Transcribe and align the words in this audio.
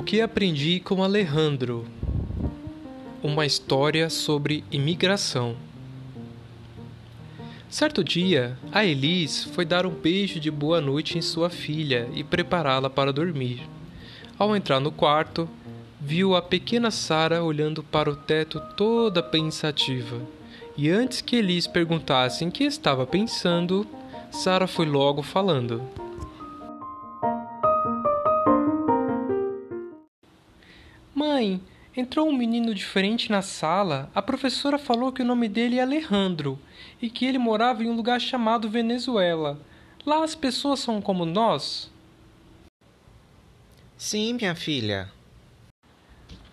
O 0.00 0.02
que 0.02 0.22
aprendi 0.22 0.80
com 0.80 1.04
Alejandro? 1.04 1.84
Uma 3.22 3.44
história 3.44 4.08
sobre 4.08 4.64
imigração. 4.72 5.54
Certo 7.68 8.02
dia, 8.02 8.56
a 8.72 8.82
Elis 8.82 9.44
foi 9.44 9.66
dar 9.66 9.84
um 9.84 9.90
beijo 9.90 10.40
de 10.40 10.50
boa 10.50 10.80
noite 10.80 11.18
em 11.18 11.20
sua 11.20 11.50
filha 11.50 12.08
e 12.14 12.24
prepará-la 12.24 12.88
para 12.88 13.12
dormir. 13.12 13.60
Ao 14.38 14.56
entrar 14.56 14.80
no 14.80 14.90
quarto, 14.90 15.46
viu 16.00 16.34
a 16.34 16.40
pequena 16.40 16.90
Sara 16.90 17.44
olhando 17.44 17.82
para 17.82 18.08
o 18.10 18.16
teto 18.16 18.58
toda 18.78 19.22
pensativa. 19.22 20.18
E 20.78 20.88
antes 20.88 21.20
que 21.20 21.36
Elis 21.36 21.66
perguntasse 21.66 22.42
em 22.42 22.50
que 22.50 22.64
estava 22.64 23.06
pensando, 23.06 23.86
Sara 24.30 24.66
foi 24.66 24.86
logo 24.86 25.22
falando. 25.22 25.82
Mãe, 31.20 31.60
entrou 31.94 32.26
um 32.26 32.34
menino 32.34 32.74
diferente 32.74 33.30
na 33.30 33.42
sala. 33.42 34.10
A 34.14 34.22
professora 34.22 34.78
falou 34.78 35.12
que 35.12 35.20
o 35.20 35.24
nome 35.24 35.50
dele 35.50 35.76
é 35.76 35.82
Alejandro 35.82 36.58
e 37.02 37.10
que 37.10 37.26
ele 37.26 37.36
morava 37.36 37.84
em 37.84 37.90
um 37.90 37.94
lugar 37.94 38.18
chamado 38.18 38.70
Venezuela. 38.70 39.60
Lá 40.06 40.24
as 40.24 40.34
pessoas 40.34 40.80
são 40.80 40.98
como 41.02 41.26
nós? 41.26 41.92
Sim, 43.98 44.32
minha 44.32 44.54
filha. 44.54 45.12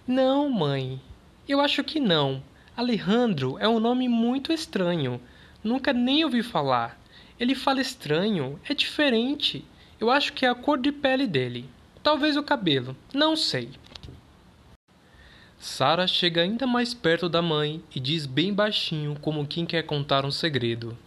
Não, 0.06 0.50
mãe. 0.50 1.00
Eu 1.48 1.62
acho 1.62 1.82
que 1.82 2.02
não. 2.02 2.44
Alejandro 2.76 3.58
é 3.62 3.70
um 3.70 3.80
nome 3.80 4.10
muito 4.10 4.52
estranho. 4.52 5.22
Nunca 5.64 5.94
nem 5.94 6.26
ouvi 6.26 6.44
falar. 6.44 7.00
Ele 7.40 7.56
fala 7.56 7.80
estranho, 7.80 8.60
é 8.68 8.74
diferente. 8.74 9.64
Eu 9.98 10.12
acho 10.12 10.34
que 10.34 10.46
é 10.46 10.50
a 10.50 10.56
cor 10.56 10.78
de 10.78 10.92
pele 10.92 11.26
dele. 11.26 11.70
Talvez 12.04 12.36
o 12.36 12.44
cabelo, 12.44 12.98
não 13.14 13.38
sei. 13.38 13.70
Sara 15.68 16.08
chega 16.08 16.42
ainda 16.42 16.66
mais 16.66 16.94
perto 16.94 17.28
da 17.28 17.42
mãe 17.42 17.84
e 17.94 18.00
diz 18.00 18.26
bem 18.26 18.54
baixinho, 18.54 19.20
como 19.20 19.46
quem 19.46 19.66
quer 19.66 19.84
contar 19.84 20.26
um 20.26 20.32
segredo: 20.32 20.98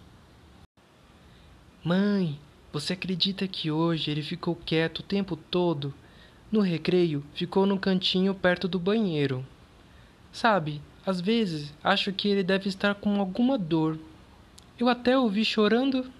Mãe, 1.82 2.38
você 2.70 2.92
acredita 2.92 3.48
que 3.48 3.70
hoje 3.70 4.10
ele 4.10 4.22
ficou 4.22 4.54
quieto 4.54 4.98
o 4.98 5.02
tempo 5.02 5.34
todo? 5.34 5.94
No 6.52 6.60
recreio, 6.60 7.24
ficou 7.32 7.64
no 7.64 7.78
cantinho 7.78 8.34
perto 8.34 8.68
do 8.68 8.78
banheiro. 8.78 9.44
Sabe, 10.30 10.82
às 11.06 11.22
vezes 11.22 11.72
acho 11.82 12.12
que 12.12 12.28
ele 12.28 12.42
deve 12.42 12.68
estar 12.68 12.94
com 12.94 13.18
alguma 13.18 13.56
dor. 13.56 13.98
Eu 14.78 14.90
até 14.90 15.18
ouvi 15.18 15.42
chorando. 15.42 16.12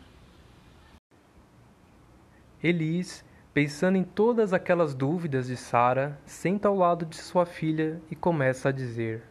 Elis 2.63 3.23
Pensando 3.53 3.97
em 3.97 4.05
todas 4.05 4.53
aquelas 4.53 4.95
dúvidas 4.95 5.49
de 5.49 5.57
Sara, 5.57 6.17
senta 6.25 6.69
ao 6.69 6.77
lado 6.77 7.05
de 7.05 7.17
sua 7.17 7.45
filha 7.45 8.01
e 8.09 8.15
começa 8.15 8.69
a 8.69 8.73
dizer: 8.73 9.25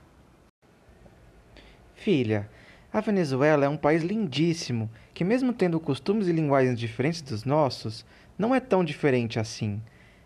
Filha, 1.96 2.50
a 2.92 3.00
Venezuela 3.00 3.64
é 3.64 3.70
um 3.70 3.78
país 3.78 4.04
lindíssimo 4.04 4.90
que, 5.14 5.24
mesmo 5.24 5.54
tendo 5.54 5.80
costumes 5.80 6.28
e 6.28 6.34
linguagens 6.34 6.78
diferentes 6.78 7.22
dos 7.22 7.46
nossos, 7.46 8.06
não 8.38 8.54
é 8.54 8.60
tão 8.60 8.84
diferente 8.84 9.40
assim. 9.40 9.82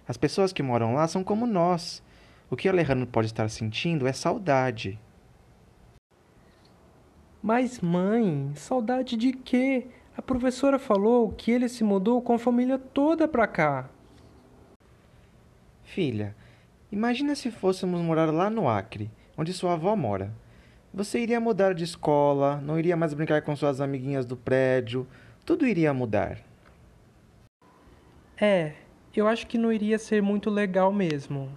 As 0.08 0.17
pessoas 0.17 0.52
que 0.52 0.64
moram 0.64 0.95
lá 0.95 1.08
são 1.08 1.23
como 1.23 1.45
nós. 1.45 2.02
O 2.49 2.55
que 2.55 2.67
Alejandro 2.67 3.05
pode 3.05 3.27
estar 3.27 3.47
sentindo 3.47 4.08
é 4.08 4.14
saudade. 4.14 4.99
Mas, 7.44 7.80
mãe, 7.80 8.53
saudade 8.55 9.16
de 9.17 9.33
quê? 9.33 9.86
A 10.16 10.22
professora 10.22 10.78
falou 10.78 11.31
que 11.31 11.50
ele 11.50 11.67
se 11.67 11.83
mudou 11.83 12.22
com 12.22 12.33
a 12.33 12.39
família 12.39 12.78
toda 12.78 13.28
para 13.28 13.47
cá. 13.47 13.89
Filha, 15.83 16.36
imagina 16.92 17.33
se 17.36 17.50
fôssemos 17.50 18.00
morar 18.00 18.31
lá 18.31 18.49
no 18.49 18.70
Acre, 18.70 19.10
onde 19.36 19.52
sua 19.54 19.73
avó 19.73 19.95
mora. 19.95 20.32
Você 20.93 21.20
iria 21.20 21.39
mudar 21.39 21.73
de 21.73 21.83
escola, 21.83 22.61
não 22.61 22.77
iria 22.77 22.95
mais 22.95 23.15
brincar 23.15 23.42
com 23.42 23.55
suas 23.55 23.82
amiguinhas 23.82 24.26
do 24.26 24.38
prédio, 24.38 25.08
tudo 25.43 25.65
iria 25.65 25.92
mudar. 25.93 26.38
É, 28.39 28.73
eu 29.15 29.27
acho 29.27 29.48
que 29.48 29.58
não 29.58 29.73
iria 29.73 29.98
ser 29.98 30.21
muito 30.21 30.52
legal 30.52 30.93
mesmo. 30.93 31.49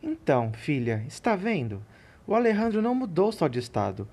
Então, 0.00 0.52
filha, 0.52 1.04
está 1.08 1.34
vendo? 1.34 1.82
O 2.24 2.34
Alejandro 2.34 2.80
não 2.80 2.94
mudou 2.94 3.32
só 3.32 3.48
de 3.48 3.58
estado 3.58 4.08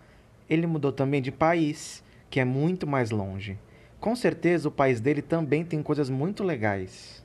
ele 0.49 0.65
mudou 0.65 0.91
também 0.91 1.21
de 1.21 1.31
país, 1.31 2.03
que 2.29 2.39
é 2.39 2.45
muito 2.45 2.87
mais 2.87 3.11
longe. 3.11 3.57
Com 3.99 4.15
certeza 4.15 4.67
o 4.67 4.71
país 4.71 4.99
dele 4.99 5.21
também 5.21 5.63
tem 5.63 5.83
coisas 5.83 6.09
muito 6.09 6.43
legais. 6.43 7.23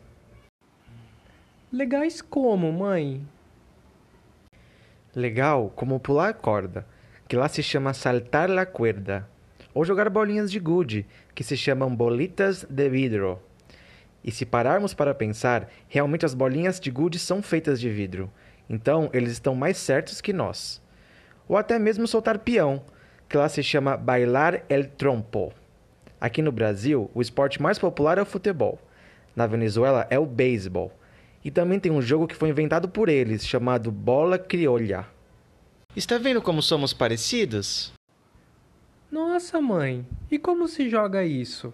Legais 1.72 2.20
como, 2.20 2.72
mãe? 2.72 3.26
Legal 5.14 5.72
como 5.74 6.00
pular 6.00 6.34
corda, 6.34 6.86
que 7.28 7.36
lá 7.36 7.48
se 7.48 7.62
chama 7.62 7.94
saltar 7.94 8.50
la 8.50 8.66
cuerda, 8.66 9.28
ou 9.72 9.84
jogar 9.84 10.10
bolinhas 10.10 10.50
de 10.50 10.58
gude, 10.58 11.06
que 11.34 11.42
se 11.42 11.56
chamam 11.56 11.94
bolitas 11.94 12.64
de 12.68 12.88
vidro. 12.88 13.40
E 14.22 14.30
se 14.30 14.46
pararmos 14.46 14.94
para 14.94 15.14
pensar, 15.14 15.68
realmente 15.88 16.24
as 16.24 16.34
bolinhas 16.34 16.80
de 16.80 16.90
gude 16.90 17.18
são 17.18 17.42
feitas 17.42 17.80
de 17.80 17.90
vidro, 17.90 18.30
então 18.68 19.10
eles 19.12 19.32
estão 19.32 19.54
mais 19.54 19.76
certos 19.76 20.20
que 20.20 20.32
nós. 20.32 20.82
Ou 21.48 21.56
até 21.56 21.78
mesmo 21.78 22.06
soltar 22.06 22.38
peão, 22.38 22.82
que 23.28 23.36
lá 23.36 23.48
se 23.48 23.62
chama 23.62 23.96
Bailar 23.96 24.64
el 24.68 24.88
Trompo. 24.88 25.52
Aqui 26.20 26.40
no 26.40 26.52
Brasil, 26.52 27.10
o 27.14 27.20
esporte 27.20 27.60
mais 27.60 27.78
popular 27.78 28.18
é 28.18 28.22
o 28.22 28.26
futebol. 28.26 28.78
Na 29.36 29.46
Venezuela 29.46 30.06
é 30.08 30.18
o 30.18 30.26
beisebol. 30.26 30.92
E 31.44 31.50
também 31.50 31.78
tem 31.78 31.92
um 31.92 32.00
jogo 32.00 32.26
que 32.26 32.34
foi 32.34 32.48
inventado 32.48 32.88
por 32.88 33.08
eles, 33.08 33.46
chamado 33.46 33.90
Bola 33.90 34.38
Criolha. 34.38 35.06
Está 35.94 36.16
vendo 36.18 36.40
como 36.40 36.62
somos 36.62 36.92
parecidos? 36.92 37.92
Nossa, 39.10 39.60
mãe, 39.60 40.06
e 40.30 40.38
como 40.38 40.66
se 40.66 40.88
joga 40.88 41.24
isso? 41.24 41.72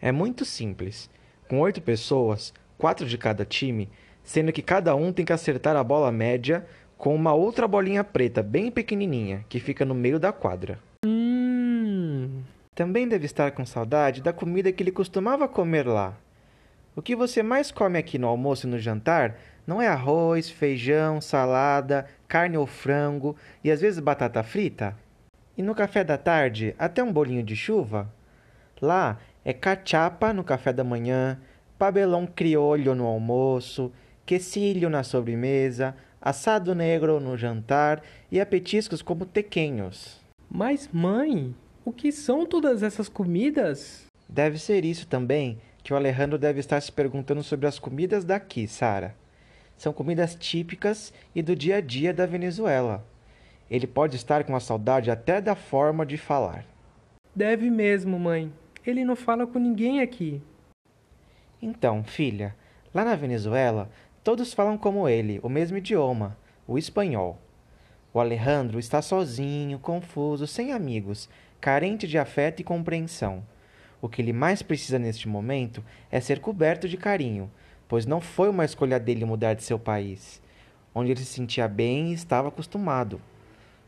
É 0.00 0.10
muito 0.10 0.44
simples. 0.44 1.08
Com 1.48 1.60
oito 1.60 1.80
pessoas, 1.80 2.52
quatro 2.78 3.06
de 3.06 3.16
cada 3.18 3.44
time, 3.44 3.88
sendo 4.24 4.52
que 4.52 4.62
cada 4.62 4.94
um 4.94 5.12
tem 5.12 5.24
que 5.24 5.32
acertar 5.32 5.76
a 5.76 5.84
bola 5.84 6.10
média 6.10 6.66
com 7.02 7.16
uma 7.16 7.34
outra 7.34 7.66
bolinha 7.66 8.04
preta 8.04 8.44
bem 8.44 8.70
pequenininha 8.70 9.44
que 9.48 9.58
fica 9.58 9.84
no 9.84 9.92
meio 9.92 10.20
da 10.20 10.30
quadra. 10.30 10.78
Hum. 11.04 12.44
Também 12.76 13.08
deve 13.08 13.26
estar 13.26 13.50
com 13.50 13.66
saudade 13.66 14.22
da 14.22 14.32
comida 14.32 14.70
que 14.70 14.84
ele 14.84 14.92
costumava 14.92 15.48
comer 15.48 15.84
lá. 15.84 16.16
O 16.94 17.02
que 17.02 17.16
você 17.16 17.42
mais 17.42 17.72
come 17.72 17.98
aqui 17.98 18.20
no 18.20 18.28
almoço 18.28 18.68
e 18.68 18.70
no 18.70 18.78
jantar 18.78 19.36
não 19.66 19.82
é 19.82 19.88
arroz, 19.88 20.48
feijão, 20.48 21.20
salada, 21.20 22.06
carne 22.28 22.56
ou 22.56 22.68
frango 22.68 23.34
e 23.64 23.72
às 23.72 23.80
vezes 23.80 23.98
batata 23.98 24.40
frita? 24.44 24.96
E 25.58 25.62
no 25.62 25.74
café 25.74 26.04
da 26.04 26.16
tarde, 26.16 26.72
até 26.78 27.02
um 27.02 27.12
bolinho 27.12 27.42
de 27.42 27.56
chuva? 27.56 28.08
Lá 28.80 29.18
é 29.44 29.52
cachapa 29.52 30.32
no 30.32 30.44
café 30.44 30.72
da 30.72 30.84
manhã, 30.84 31.36
pabelão 31.76 32.28
criolho 32.28 32.94
no 32.94 33.06
almoço, 33.06 33.90
quesilho 34.24 34.88
na 34.88 35.02
sobremesa, 35.02 35.96
assado 36.22 36.74
negro 36.74 37.18
no 37.18 37.36
jantar 37.36 38.00
e 38.30 38.40
apetiscos 38.40 39.02
como 39.02 39.26
tequenhos. 39.26 40.20
Mas, 40.48 40.88
mãe, 40.92 41.52
o 41.84 41.92
que 41.92 42.12
são 42.12 42.46
todas 42.46 42.84
essas 42.84 43.08
comidas? 43.08 44.06
Deve 44.28 44.58
ser 44.58 44.84
isso 44.84 45.06
também 45.06 45.58
que 45.82 45.92
o 45.92 45.96
Alejandro 45.96 46.38
deve 46.38 46.60
estar 46.60 46.80
se 46.80 46.92
perguntando 46.92 47.42
sobre 47.42 47.66
as 47.66 47.78
comidas 47.78 48.24
daqui, 48.24 48.68
Sara. 48.68 49.16
São 49.76 49.92
comidas 49.92 50.36
típicas 50.36 51.12
e 51.34 51.42
do 51.42 51.56
dia 51.56 51.76
a 51.76 51.80
dia 51.80 52.14
da 52.14 52.24
Venezuela. 52.24 53.04
Ele 53.68 53.86
pode 53.86 54.14
estar 54.14 54.44
com 54.44 54.54
a 54.54 54.60
saudade 54.60 55.10
até 55.10 55.40
da 55.40 55.56
forma 55.56 56.06
de 56.06 56.16
falar. 56.16 56.64
Deve 57.34 57.68
mesmo, 57.68 58.18
mãe. 58.18 58.52
Ele 58.86 59.04
não 59.04 59.16
fala 59.16 59.46
com 59.46 59.58
ninguém 59.58 60.00
aqui. 60.00 60.40
Então, 61.60 62.04
filha, 62.04 62.54
lá 62.94 63.04
na 63.04 63.16
Venezuela 63.16 63.90
Todos 64.24 64.54
falam 64.54 64.78
como 64.78 65.08
ele, 65.08 65.40
o 65.42 65.48
mesmo 65.48 65.78
idioma, 65.78 66.38
o 66.64 66.78
espanhol. 66.78 67.40
O 68.14 68.20
Alejandro 68.20 68.78
está 68.78 69.02
sozinho, 69.02 69.80
confuso, 69.80 70.46
sem 70.46 70.72
amigos, 70.72 71.28
carente 71.60 72.06
de 72.06 72.16
afeto 72.16 72.60
e 72.60 72.64
compreensão. 72.64 73.44
O 74.00 74.08
que 74.08 74.22
ele 74.22 74.32
mais 74.32 74.62
precisa 74.62 74.96
neste 74.96 75.28
momento 75.28 75.82
é 76.08 76.20
ser 76.20 76.38
coberto 76.38 76.88
de 76.88 76.96
carinho, 76.96 77.50
pois 77.88 78.06
não 78.06 78.20
foi 78.20 78.48
uma 78.48 78.64
escolha 78.64 79.00
dele 79.00 79.24
mudar 79.24 79.54
de 79.54 79.64
seu 79.64 79.78
país, 79.78 80.40
onde 80.94 81.10
ele 81.10 81.18
se 81.18 81.26
sentia 81.26 81.66
bem 81.66 82.10
e 82.10 82.14
estava 82.14 82.46
acostumado. 82.46 83.20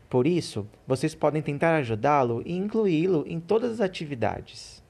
Por 0.09 0.27
isso, 0.27 0.67
vocês 0.85 1.15
podem 1.15 1.41
tentar 1.41 1.77
ajudá-lo 1.77 2.43
e 2.45 2.57
incluí-lo 2.57 3.23
em 3.25 3.39
todas 3.39 3.71
as 3.71 3.79
atividades. 3.79 4.83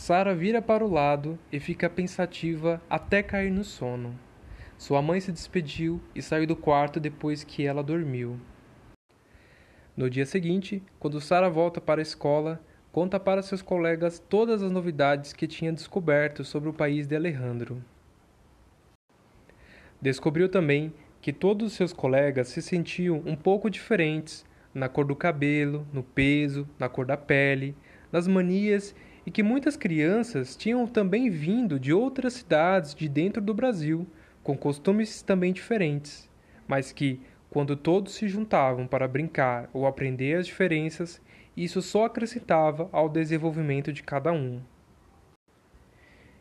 Sara 0.00 0.34
vira 0.34 0.62
para 0.62 0.82
o 0.82 0.90
lado 0.90 1.38
e 1.52 1.60
fica 1.60 1.88
pensativa 1.90 2.80
até 2.88 3.22
cair 3.22 3.50
no 3.50 3.62
sono. 3.62 4.18
Sua 4.78 5.02
mãe 5.02 5.20
se 5.20 5.30
despediu 5.30 6.00
e 6.14 6.22
saiu 6.22 6.46
do 6.46 6.56
quarto 6.56 6.98
depois 6.98 7.44
que 7.44 7.66
ela 7.66 7.82
dormiu. 7.82 8.40
No 9.94 10.08
dia 10.08 10.24
seguinte, 10.24 10.82
quando 10.98 11.20
Sara 11.20 11.50
volta 11.50 11.82
para 11.82 12.00
a 12.00 12.02
escola, 12.02 12.64
conta 12.90 13.20
para 13.20 13.42
seus 13.42 13.60
colegas 13.60 14.18
todas 14.18 14.62
as 14.62 14.72
novidades 14.72 15.34
que 15.34 15.46
tinha 15.46 15.70
descoberto 15.70 16.46
sobre 16.46 16.70
o 16.70 16.74
país 16.74 17.06
de 17.06 17.14
Alejandro. 17.14 17.84
Descobriu 20.00 20.48
também 20.48 20.94
que 21.20 21.30
todos 21.30 21.66
os 21.66 21.72
seus 21.74 21.92
colegas 21.92 22.48
se 22.48 22.62
sentiam 22.62 23.22
um 23.26 23.36
pouco 23.36 23.68
diferentes 23.68 24.46
na 24.72 24.88
cor 24.88 25.04
do 25.04 25.14
cabelo, 25.14 25.86
no 25.92 26.02
peso, 26.02 26.66
na 26.78 26.88
cor 26.88 27.04
da 27.04 27.18
pele, 27.18 27.76
nas 28.10 28.26
manias 28.26 28.94
e 29.30 29.32
que 29.32 29.44
muitas 29.44 29.76
crianças 29.76 30.56
tinham 30.56 30.88
também 30.88 31.30
vindo 31.30 31.78
de 31.78 31.92
outras 31.92 32.32
cidades 32.32 32.96
de 32.96 33.08
dentro 33.08 33.40
do 33.40 33.54
Brasil, 33.54 34.04
com 34.42 34.58
costumes 34.58 35.22
também 35.22 35.52
diferentes, 35.52 36.28
mas 36.66 36.90
que, 36.90 37.20
quando 37.48 37.76
todos 37.76 38.14
se 38.14 38.26
juntavam 38.26 38.88
para 38.88 39.06
brincar 39.06 39.70
ou 39.72 39.86
aprender 39.86 40.36
as 40.36 40.48
diferenças, 40.48 41.22
isso 41.56 41.80
só 41.80 42.06
acrescentava 42.06 42.88
ao 42.90 43.08
desenvolvimento 43.08 43.92
de 43.92 44.02
cada 44.02 44.32
um. 44.32 44.60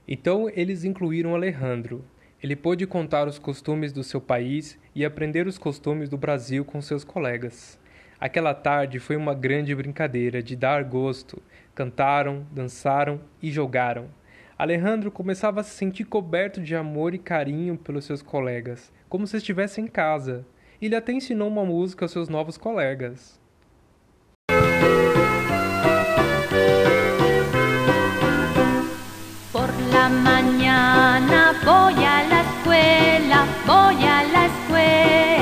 Então 0.08 0.50
eles 0.50 0.84
incluíram 0.84 1.36
Alejandro. 1.36 2.04
Ele 2.42 2.56
pôde 2.56 2.88
contar 2.88 3.28
os 3.28 3.38
costumes 3.38 3.94
do 3.94 4.04
seu 4.04 4.20
país 4.20 4.80
e 4.96 5.06
aprender 5.06 5.46
os 5.46 5.60
costumes 5.60 6.10
do 6.10 6.18
Brasil 6.18 6.66
com 6.66 6.82
seus 6.82 7.04
colegas. 7.04 7.80
Aquela 8.20 8.54
tarde 8.54 9.00
foi 9.00 9.16
uma 9.16 9.34
grande 9.34 9.74
brincadeira 9.74 10.44
de 10.44 10.54
dar 10.54 10.84
gosto. 10.84 11.42
Cantaram, 11.80 12.46
dançaram 12.52 13.22
e 13.42 13.50
jogaram. 13.50 14.10
Alejandro 14.58 15.10
começava 15.10 15.62
a 15.62 15.64
se 15.64 15.78
sentir 15.78 16.04
coberto 16.04 16.60
de 16.60 16.76
amor 16.76 17.14
e 17.14 17.18
carinho 17.18 17.78
pelos 17.78 18.04
seus 18.04 18.22
colegas, 18.22 18.92
como 19.08 19.26
se 19.26 19.38
estivesse 19.38 19.80
em 19.80 19.88
casa. 19.88 20.46
Ele 20.82 20.94
até 20.94 21.14
ensinou 21.14 21.48
uma 21.48 21.64
música 21.64 22.04
aos 22.04 22.12
seus 22.12 22.28
novos 22.28 22.58
colegas. 22.58 23.40
Por 29.54 29.70
la 29.94 30.10
mañana 30.10 31.54
voy 31.64 32.04
a 32.04 32.24
la 32.28 32.42
escuela, 32.42 33.46
voy 33.66 34.04
a 34.04 34.24
la 34.24 34.46
escuela. 34.48 35.39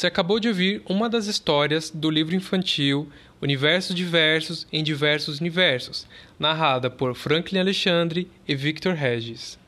Você 0.00 0.06
acabou 0.06 0.40
de 0.40 0.48
ouvir 0.48 0.80
uma 0.88 1.10
das 1.10 1.26
histórias 1.26 1.90
do 1.90 2.08
livro 2.08 2.34
infantil 2.34 3.10
Universos 3.42 3.94
Diversos 3.94 4.66
em 4.72 4.82
Diversos 4.82 5.40
Universos, 5.40 6.06
narrada 6.38 6.88
por 6.88 7.14
Franklin 7.14 7.58
Alexandre 7.58 8.26
e 8.48 8.54
Victor 8.54 8.94
Regis. 8.94 9.58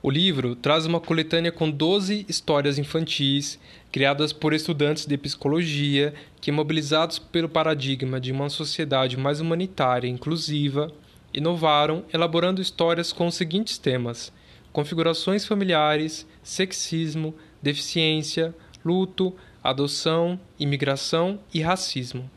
O 0.00 0.08
livro 0.08 0.54
traz 0.54 0.86
uma 0.86 1.00
coletânea 1.00 1.50
com 1.50 1.68
12 1.68 2.24
histórias 2.28 2.78
infantis 2.78 3.58
criadas 3.90 4.32
por 4.32 4.54
estudantes 4.54 5.04
de 5.04 5.18
psicologia 5.18 6.14
que, 6.40 6.52
mobilizados 6.52 7.18
pelo 7.18 7.48
paradigma 7.48 8.20
de 8.20 8.30
uma 8.30 8.48
sociedade 8.48 9.16
mais 9.16 9.40
humanitária 9.40 10.06
e 10.06 10.12
inclusiva, 10.12 10.92
inovaram 11.34 12.04
elaborando 12.14 12.62
histórias 12.62 13.12
com 13.12 13.26
os 13.26 13.34
seguintes 13.34 13.78
temas: 13.78 14.32
configurações 14.72 15.44
familiares, 15.44 16.24
sexismo, 16.40 17.34
deficiência, 17.60 18.54
luto, 18.84 19.34
adoção, 19.70 20.38
imigração 20.58 21.40
e 21.52 21.60
racismo. 21.60 22.30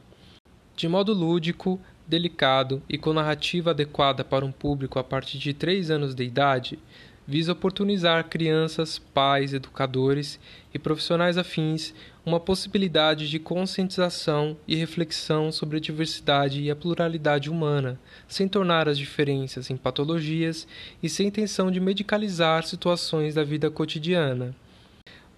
De 0.75 0.87
modo 0.87 1.13
lúdico, 1.13 1.79
delicado 2.07 2.81
e 2.89 2.97
com 2.97 3.13
narrativa 3.13 3.71
adequada 3.71 4.23
para 4.23 4.45
um 4.45 4.51
público 4.51 4.97
a 4.97 5.03
partir 5.03 5.37
de 5.37 5.53
3 5.53 5.91
anos 5.91 6.15
de 6.15 6.23
idade, 6.23 6.79
visa 7.27 7.51
oportunizar 7.51 8.27
crianças, 8.27 8.97
pais, 8.97 9.53
educadores 9.53 10.39
e 10.73 10.79
profissionais 10.79 11.37
afins 11.37 11.93
uma 12.25 12.39
possibilidade 12.39 13.29
de 13.29 13.37
conscientização 13.37 14.57
e 14.67 14.75
reflexão 14.75 15.51
sobre 15.51 15.77
a 15.77 15.79
diversidade 15.79 16.61
e 16.61 16.71
a 16.71 16.75
pluralidade 16.75 17.49
humana, 17.49 17.99
sem 18.27 18.47
tornar 18.47 18.89
as 18.89 18.97
diferenças 18.97 19.69
em 19.69 19.77
patologias 19.77 20.67
e 21.03 21.07
sem 21.07 21.27
intenção 21.27 21.69
de 21.69 21.79
medicalizar 21.79 22.63
situações 22.63 23.35
da 23.35 23.43
vida 23.43 23.69
cotidiana. 23.69 24.55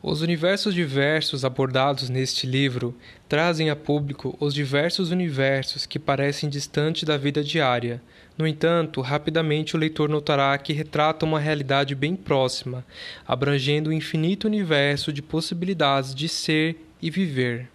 Os 0.03 0.23
universos 0.23 0.73
diversos 0.73 1.45
abordados 1.45 2.09
neste 2.09 2.47
livro 2.47 2.95
trazem 3.29 3.69
a 3.69 3.75
público 3.75 4.35
os 4.39 4.51
diversos 4.51 5.11
universos 5.11 5.85
que 5.85 5.99
parecem 5.99 6.49
distantes 6.49 7.03
da 7.03 7.17
vida 7.17 7.43
diária. 7.43 8.01
No 8.35 8.47
entanto, 8.47 8.99
rapidamente 9.01 9.75
o 9.75 9.79
leitor 9.79 10.09
notará 10.09 10.57
que 10.57 10.73
retrata 10.73 11.23
uma 11.23 11.39
realidade 11.39 11.93
bem 11.93 12.15
próxima, 12.15 12.83
abrangendo 13.27 13.91
o 13.91 13.93
infinito 13.93 14.47
universo 14.47 15.13
de 15.13 15.21
possibilidades 15.21 16.15
de 16.15 16.27
ser 16.27 16.83
e 16.99 17.11
viver. 17.11 17.69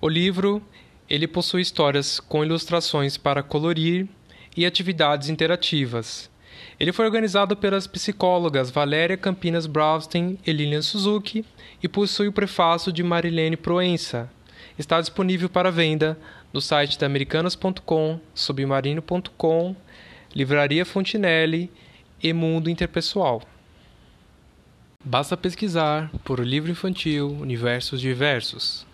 O 0.00 0.08
livro 0.08 0.62
ele 1.10 1.26
possui 1.26 1.60
histórias 1.60 2.20
com 2.20 2.44
ilustrações 2.44 3.16
para 3.16 3.42
colorir 3.42 4.06
e 4.56 4.64
atividades 4.64 5.28
interativas. 5.28 6.30
Ele 6.78 6.92
foi 6.92 7.06
organizado 7.06 7.56
pelas 7.56 7.88
psicólogas 7.88 8.70
Valéria 8.70 9.16
Campinas 9.16 9.66
Braustein 9.66 10.38
e 10.46 10.52
Lilian 10.52 10.82
Suzuki 10.82 11.44
e 11.82 11.88
possui 11.88 12.28
o 12.28 12.32
prefácio 12.32 12.92
de 12.92 13.02
Marilene 13.02 13.56
Proença. 13.56 14.30
Está 14.78 15.00
disponível 15.00 15.48
para 15.48 15.72
venda 15.72 16.16
no 16.52 16.60
site 16.60 16.96
da 16.96 17.06
Americanas.com, 17.06 18.20
Submarino.com, 18.32 19.74
Livraria 20.34 20.86
Fontinelli 20.86 21.68
e 22.22 22.32
Mundo 22.32 22.70
Interpessoal. 22.70 23.42
Basta 25.04 25.36
pesquisar 25.36 26.10
por 26.24 26.38
o 26.38 26.44
livro 26.44 26.70
infantil 26.70 27.28
Universos 27.40 28.00
Diversos. 28.00 28.87